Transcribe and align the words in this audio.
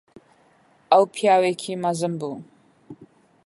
ئەو 0.91 1.03
پیاوێکی 1.13 1.79
مەزن 1.83 2.13
بوو. 2.19 2.37